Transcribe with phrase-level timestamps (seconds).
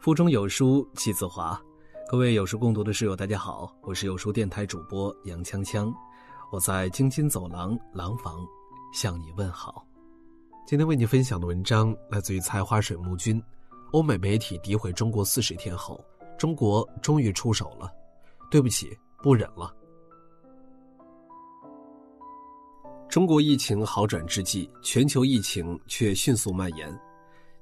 [0.00, 1.60] 腹中有书气自华，
[2.08, 5.92] 各位有书共读的室友，大家好，我是有书电台主播杨锵锵，
[6.50, 8.34] 我在京津走廊廊坊
[8.94, 9.86] 向你问好。
[10.66, 13.42] 今天为你分享的文章来自于菜花水木君。
[13.92, 16.02] 欧美媒体诋毁中国四十天后，
[16.38, 17.92] 中国终于出手了，
[18.50, 19.70] 对不起，不忍了。
[23.06, 26.90] 中国疫情好转之际，全球疫情却迅速蔓延。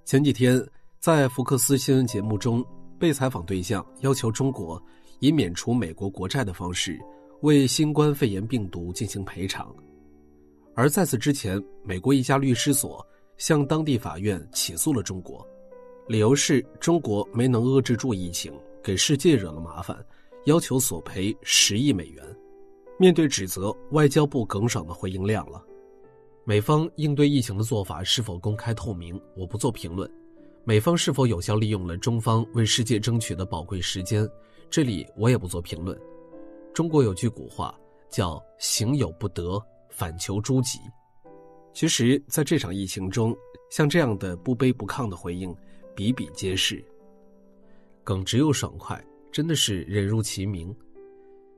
[0.05, 0.65] 前几天。
[1.01, 2.65] 在福克斯新闻节目中，
[2.99, 4.83] 被采访对象要求中国
[5.21, 6.99] 以免除美国国债的方式
[7.43, 9.73] 为新冠肺炎病毒进行赔偿。
[10.75, 15.47] 而在此之前，美国一家律师所向当地法院起诉了中国，
[16.09, 18.53] 理由是中国没能遏制住疫情，
[18.83, 20.05] 给世界惹了麻烦，
[20.47, 22.25] 要求索赔十亿美元。
[22.99, 25.65] 面对指责，外交部耿爽的回应亮了：
[26.45, 30.11] 美方应对疫情的做法是否公开透明，我不做评论。
[30.69, 34.29] 美方是否有效利用了中方为世界争取的宝贵时间？
[34.69, 35.99] 这里我也不做评论。
[36.75, 37.75] 中国有句古话
[38.11, 40.79] 叫“行有不得，反求诸己”。
[41.73, 43.35] 其实，在这场疫情中，
[43.71, 45.57] 像这样的不卑不亢的回应
[45.97, 46.85] 比比皆是。
[48.05, 50.71] 耿直又爽快，真的是人如其名。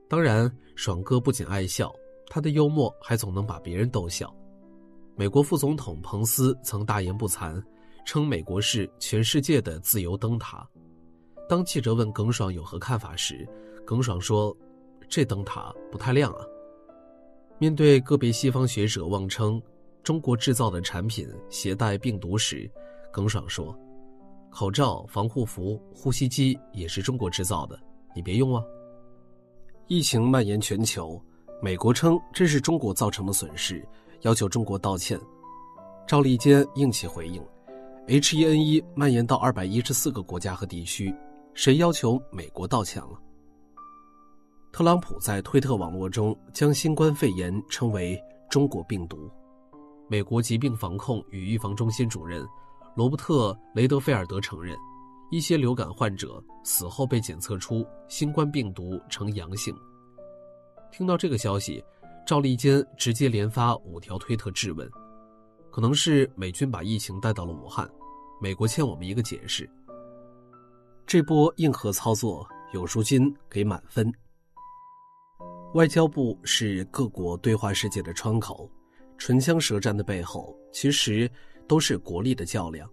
[0.08, 1.92] 当然，爽哥不仅爱笑，
[2.28, 4.32] 他的幽默还总能把别人逗笑。
[5.16, 7.60] 美国副总统彭斯曾大言不惭。
[8.10, 10.68] 称美国是全世界的自由灯塔。
[11.48, 13.48] 当记者问耿爽有何看法时，
[13.86, 14.52] 耿爽说
[15.08, 16.44] ：“这灯塔不太亮啊。”
[17.58, 19.62] 面对个别西方学者妄称
[20.02, 22.68] 中国制造的产品携带病毒时，
[23.12, 23.72] 耿爽说
[24.50, 27.78] ：“口罩、防护服、呼吸机也是中国制造的，
[28.12, 28.60] 你别用啊。”
[29.86, 31.22] 疫情蔓延全球，
[31.62, 33.86] 美国称这是中国造成的损失，
[34.22, 35.16] 要求中国道歉。
[36.08, 37.40] 赵立坚硬气回应。
[38.10, 41.14] H1N1 蔓延到二百一十四个国家和地区，
[41.54, 43.10] 谁要求美国道歉了？
[44.72, 48.20] 特朗普在推特网络中将新冠肺炎称为
[48.50, 49.30] “中国病毒”。
[50.10, 52.44] 美国疾病防控与预防中心主任
[52.96, 54.76] 罗伯特·雷德菲尔德承认，
[55.30, 59.72] 一些流感患者死后被检测出新冠病毒呈阳性。
[60.90, 61.80] 听到这个消息，
[62.26, 64.90] 赵立坚直接连发五条推特质问：
[65.70, 67.88] 可能是美军把疫情带到了武汉。
[68.42, 69.68] 美国欠我们一个解释。
[71.06, 74.10] 这波硬核操作，有赎金给满分。
[75.74, 78.68] 外交部是各国对话世界的窗口，
[79.18, 81.30] 唇枪舌战的背后，其实
[81.68, 82.90] 都是国力的较量。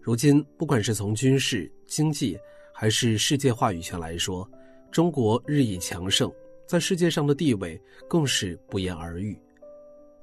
[0.00, 2.38] 如今，不管是从军事、经济，
[2.72, 4.48] 还是世界话语权来说，
[4.92, 6.32] 中国日益强盛，
[6.68, 9.36] 在世界上的地位更是不言而喻。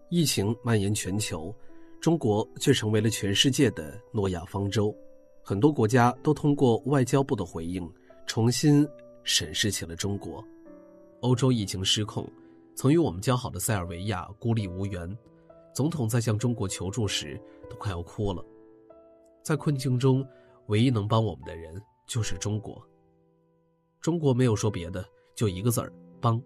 [0.10, 1.54] 疫情蔓延全球。
[2.02, 4.96] 中国却成为了全世界的诺亚方舟，
[5.44, 7.92] 很多国家都通过外交部的回应，
[8.26, 8.88] 重新
[9.24, 10.44] 审视起了中国。
[11.20, 12.26] 欧洲疫情失控，
[12.74, 15.18] 曾与我们交好的塞尔维亚孤立无援，
[15.74, 17.38] 总统在向中国求助时
[17.70, 18.42] 都快要哭了。
[19.44, 20.26] 在困境中，
[20.68, 22.82] 唯一能帮我们的人就是中国。
[24.00, 25.06] 中国没有说别的，
[25.36, 26.42] 就一个字儿：帮。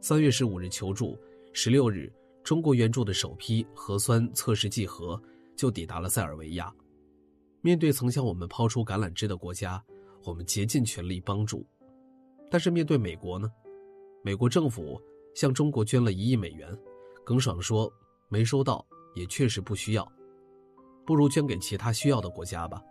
[0.00, 1.18] 三月十五日求助，
[1.52, 2.10] 十六日。
[2.42, 5.20] 中国援助的首批核酸测试剂盒
[5.54, 6.72] 就抵达了塞尔维亚。
[7.60, 9.82] 面对曾向我们抛出橄榄枝的国家，
[10.24, 11.66] 我们竭尽全力帮助。
[12.50, 13.50] 但是面对美国呢？
[14.24, 15.00] 美国政府
[15.34, 16.76] 向中国捐了一亿美元，
[17.24, 17.92] 耿爽说
[18.28, 18.84] 没收到，
[19.14, 20.10] 也确实不需要，
[21.06, 22.82] 不如捐给其他需要的国家吧。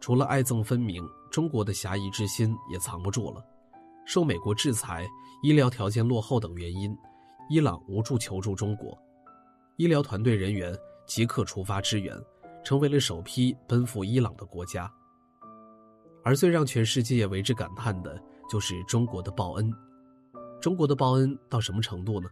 [0.00, 3.44] 除了爱憎分明，中国的侠义之心也藏不住了。
[4.04, 5.06] 受美国制裁、
[5.42, 6.96] 医疗条件落后等原因。
[7.48, 8.98] 伊朗无助求助中国，
[9.76, 10.76] 医疗团队人员
[11.06, 12.12] 即刻出发支援，
[12.64, 14.92] 成为了首批奔赴伊朗的国家。
[16.24, 18.20] 而最让全世界为之感叹的，
[18.50, 19.72] 就是中国的报恩。
[20.60, 22.28] 中国的报恩到什么程度呢？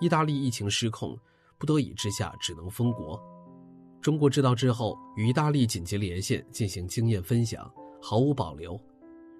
[0.00, 1.18] 意大利疫情失控，
[1.58, 3.20] 不得已之下只能封国。
[4.00, 7.68] 中国知道之后，与意大利紧急连线进行经验分享，
[8.00, 8.80] 毫无保留。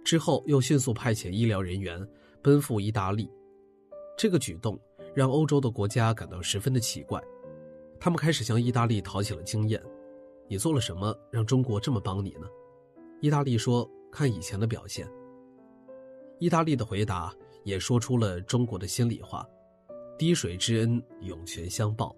[0.05, 2.05] 之后又迅速派遣医疗人员
[2.43, 3.31] 奔赴意大利。
[4.17, 4.76] 这个举动。
[5.14, 7.22] 让欧洲的国家感到十分的奇怪，
[7.99, 9.82] 他们开始向意大利讨起了经验。
[10.49, 12.46] 你做了什么让中国这么帮你呢？
[13.20, 15.06] 意大利说：“看以前的表现。”
[16.38, 17.34] 意大利的回答
[17.64, 19.46] 也说出了中国的心里话
[20.16, 22.14] ：“滴水之恩，涌泉相报。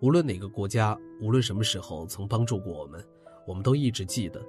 [0.00, 3.04] 无论哪个国家，无论什么时候曾帮助过我们，
[3.46, 4.40] 我们都一直记得。”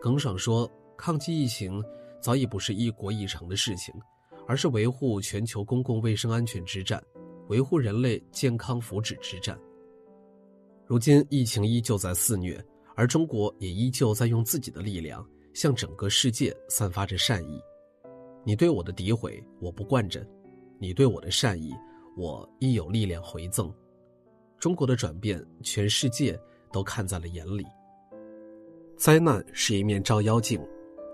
[0.00, 1.82] 耿爽说：“抗击疫情
[2.20, 3.94] 早已不是一国一城的事情。”
[4.48, 7.00] 而是维护全球公共卫生安全之战，
[7.48, 9.56] 维护人类健康福祉之战。
[10.86, 12.58] 如今疫情依旧在肆虐，
[12.96, 17.60] 而中国也依旧在用自己的力量向整个世界散发着善意。
[18.42, 20.22] 你对我的诋毁，我不惯着；
[20.78, 21.70] 你对我的善意，
[22.16, 23.70] 我亦有力量回赠。
[24.58, 26.40] 中国的转变，全世界
[26.72, 27.66] 都看在了眼里。
[28.96, 30.58] 灾难是一面照妖镜，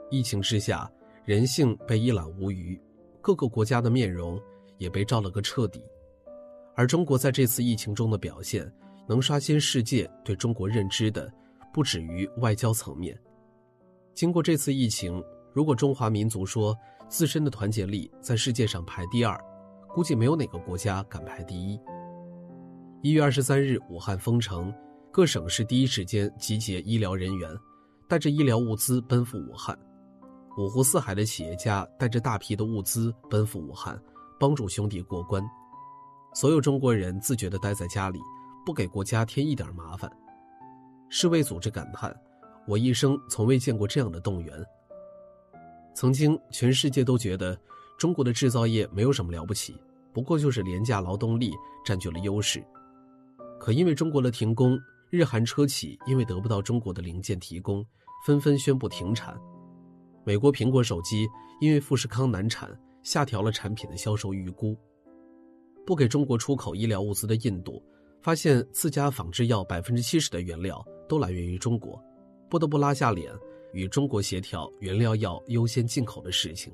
[0.08, 0.88] 疫情之下，
[1.24, 2.80] 人性被一览无余，
[3.24, 4.38] 各个国家的面容
[4.76, 5.82] 也被照了个彻底。
[6.76, 8.70] 而中国在这次疫情中的表现，
[9.08, 11.32] 能刷新世界对中国认知的，
[11.72, 13.18] 不止于外交层面。
[14.12, 15.24] 经过这次疫情，
[15.54, 16.76] 如果中华民族说
[17.08, 19.42] 自身的团结力在世界上排第二，
[19.94, 21.80] 估计没有哪个国家敢排第一。
[23.00, 24.70] 一月二十三日，武汉封城，
[25.10, 27.48] 各省市第一时间集结医疗人员。
[28.06, 29.76] 带着医疗物资奔赴武汉，
[30.56, 34.00] 五湖四海的企业家带着大批的物资奔赴武汉，
[34.38, 35.42] 帮助兄弟过关。
[36.32, 38.20] 所有中国人自觉地待在家里，
[38.64, 40.10] 不给国家添一点麻烦。
[41.08, 42.14] 世卫组织感叹
[42.66, 44.52] ：“我一生从未见过这样的动员。”
[45.94, 47.58] 曾经，全世界都觉得
[47.98, 49.76] 中国的制造业没有什么了不起，
[50.12, 51.52] 不过就是廉价劳动力
[51.84, 52.64] 占据了优势。
[53.58, 54.78] 可因为中国的停工。
[55.10, 57.86] 日韩车企因为得不到中国的零件提供，
[58.26, 59.38] 纷纷宣布停产。
[60.24, 61.28] 美国苹果手机
[61.60, 62.70] 因为富士康难产，
[63.02, 64.76] 下调了产品的销售预估。
[65.86, 67.82] 不给中国出口医疗物资的印度，
[68.22, 72.02] 发现自家仿制药百分之七十的原料都来源于中国，
[72.48, 73.30] 不得不拉下脸
[73.74, 76.72] 与中国协调原料药优先进口的事情。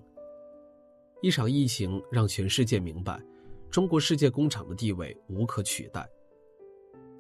[1.23, 3.21] 一场疫情让全世界明白，
[3.69, 6.09] 中国世界工厂的地位无可取代。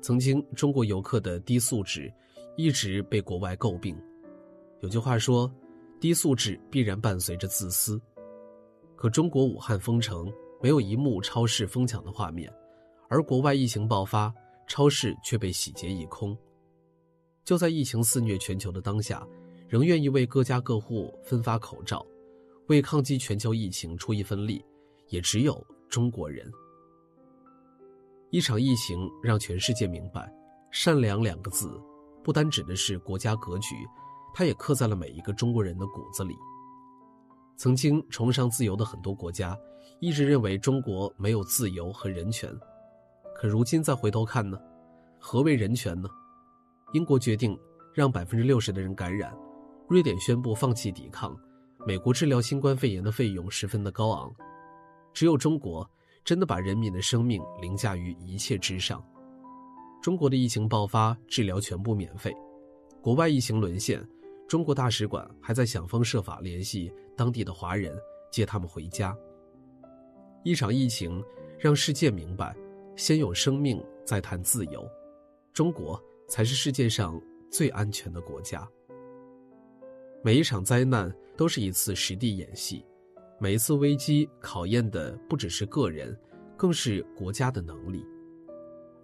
[0.01, 2.11] 曾经，中国游客的低素质
[2.57, 4.01] 一直被国外诟病。
[4.81, 5.53] 有句话说
[6.01, 8.01] ：“低素质必然伴随着自私。”
[8.97, 12.53] 可中国武汉封城，没有一幕超市疯抢的画面，
[13.09, 14.33] 而国外疫情爆发，
[14.67, 16.37] 超市却被洗劫一空。
[17.45, 19.27] 就在疫情肆虐全球的当下，
[19.69, 22.05] 仍愿意为各家各户分发口罩，
[22.69, 24.65] 为抗击全球疫情出一份力，
[25.09, 26.51] 也只有中国人。
[28.31, 30.33] 一场疫情让全世界明白
[30.71, 31.69] ，“善良”两个字，
[32.23, 33.75] 不单指的是国家格局，
[34.33, 36.37] 它也刻在了每一个中国人的骨子里。
[37.57, 39.57] 曾经崇尚自由的很多国家，
[40.01, 42.51] 一直认为中国没有自由和人权。
[43.35, 44.59] 可如今再回头看呢？
[45.19, 46.09] 何为人权呢？
[46.93, 47.59] 英国决定
[47.95, 49.37] 让百分之六十的人感染，
[49.89, 51.37] 瑞典宣布放弃抵抗，
[51.87, 54.35] 美国治疗新冠肺炎的费用十分的高昂，
[55.13, 55.89] 只有中国。
[56.23, 59.03] 真的把人民的生命凌驾于一切之上。
[60.03, 62.31] 中国的疫情爆发，治疗全部免费；
[63.01, 64.07] 国外疫情沦陷，
[64.51, 67.97] 中国大使馆还在想方设法联系当地的华人，
[68.33, 69.17] 接他们回家。
[70.43, 71.23] 一场疫情
[71.57, 72.53] 让世界明白，
[72.97, 74.85] 先有生命，再谈自由。
[75.53, 78.69] 中国才是世界上最安全的国家。
[80.21, 82.85] 每一场灾难都是一次实地演习。
[83.39, 86.19] 每一次危机考验的不只是个人，
[86.57, 88.05] 更是国家的能力，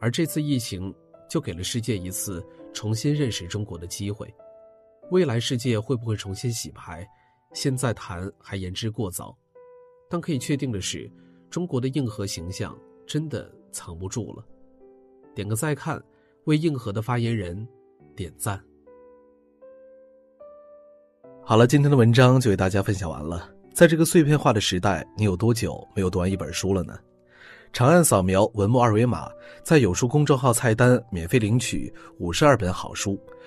[0.00, 0.92] 而这次疫情
[1.30, 4.28] 就给了世界一次重新认识中国的机会。
[5.10, 7.06] 未来世界会不会重新洗牌，
[7.52, 9.36] 现在谈还言之过早。
[10.10, 11.10] 但可以确定的是，
[11.48, 12.76] 中国的硬核形象
[13.06, 14.44] 真的藏不住了。
[15.34, 16.02] 点个再看，
[16.44, 17.66] 为硬核的发言人
[18.16, 18.60] 点赞。
[21.44, 23.48] 好了，今天的文章就为大家分享完了。
[23.72, 26.98] 在这个碎片化的时代，你有多久没有读完一本书了呢？
[27.72, 29.28] 长按扫描文末二维码，
[29.62, 33.20] 在有书公众号菜单免费领取五十二本好书，